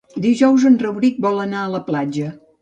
Dijous 0.21 0.63
en 0.69 0.79
Rauric 0.83 1.19
vol 1.27 1.43
anar 1.45 1.61
a 1.67 1.71
la 1.75 1.83
platja. 1.91 2.33